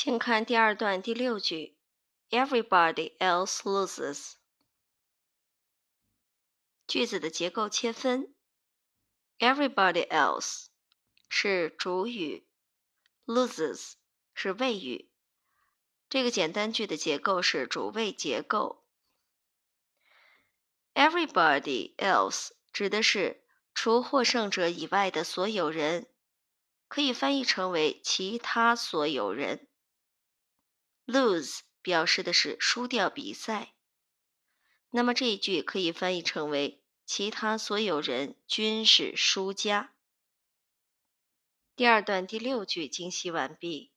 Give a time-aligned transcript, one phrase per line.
[0.00, 1.76] 请看第二段第六句
[2.30, 4.34] ：Everybody else loses。
[6.86, 8.32] 句子的结构切分
[9.40, 10.66] ：Everybody else
[11.28, 12.46] 是主语
[13.26, 13.94] ，loses
[14.34, 15.10] 是谓语。
[16.08, 18.84] 这个简单句的结构是主谓结构。
[20.94, 23.42] Everybody else 指的是
[23.74, 26.06] 除获胜者以外的所有人，
[26.86, 29.64] 可以翻译成为其他所有人。
[31.08, 33.72] Lose 表示的是输掉比赛，
[34.90, 39.94] 那么这一句可以翻译成为其他所有人均是输家。
[41.74, 43.90] 第二段第六句精析完毕。